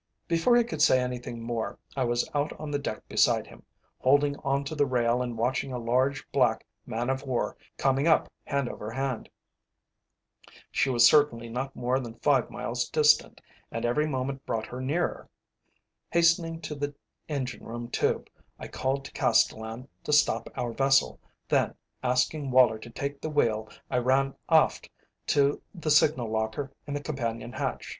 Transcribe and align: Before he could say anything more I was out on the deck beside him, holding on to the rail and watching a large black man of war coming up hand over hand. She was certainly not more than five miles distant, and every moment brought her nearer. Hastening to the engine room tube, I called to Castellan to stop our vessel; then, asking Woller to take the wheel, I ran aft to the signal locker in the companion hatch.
Before 0.27 0.55
he 0.55 0.63
could 0.63 0.81
say 0.81 0.99
anything 0.99 1.43
more 1.43 1.77
I 1.95 2.05
was 2.05 2.27
out 2.33 2.59
on 2.59 2.71
the 2.71 2.79
deck 2.79 3.07
beside 3.07 3.45
him, 3.45 3.61
holding 3.99 4.35
on 4.37 4.63
to 4.63 4.73
the 4.73 4.87
rail 4.87 5.21
and 5.21 5.37
watching 5.37 5.71
a 5.71 5.77
large 5.77 6.27
black 6.31 6.65
man 6.87 7.07
of 7.11 7.21
war 7.21 7.55
coming 7.77 8.07
up 8.07 8.27
hand 8.45 8.67
over 8.67 8.89
hand. 8.89 9.29
She 10.71 10.89
was 10.89 11.05
certainly 11.05 11.49
not 11.49 11.75
more 11.75 11.99
than 11.99 12.15
five 12.15 12.49
miles 12.49 12.89
distant, 12.89 13.41
and 13.71 13.85
every 13.85 14.07
moment 14.07 14.43
brought 14.43 14.65
her 14.65 14.81
nearer. 14.81 15.29
Hastening 16.09 16.61
to 16.61 16.73
the 16.73 16.95
engine 17.29 17.63
room 17.63 17.87
tube, 17.87 18.27
I 18.57 18.69
called 18.69 19.05
to 19.05 19.11
Castellan 19.11 19.87
to 20.03 20.11
stop 20.11 20.49
our 20.55 20.71
vessel; 20.73 21.19
then, 21.47 21.75
asking 22.01 22.49
Woller 22.49 22.79
to 22.79 22.89
take 22.89 23.21
the 23.21 23.29
wheel, 23.29 23.69
I 23.91 23.99
ran 23.99 24.33
aft 24.49 24.89
to 25.27 25.61
the 25.75 25.91
signal 25.91 26.31
locker 26.31 26.71
in 26.87 26.95
the 26.95 27.01
companion 27.03 27.51
hatch. 27.53 27.87